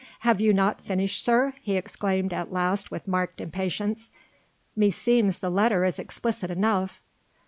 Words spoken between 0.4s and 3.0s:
you not finished, sir?" he exclaimed at last